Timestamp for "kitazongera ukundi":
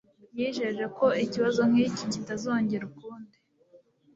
2.13-3.37